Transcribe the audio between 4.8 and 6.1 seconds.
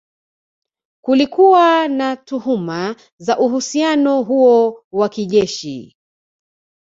wa kijeshi